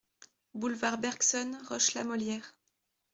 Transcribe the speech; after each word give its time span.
Boulevard 0.55 0.99
Bergson, 0.99 1.55
Roche-la-Molière 1.69 2.55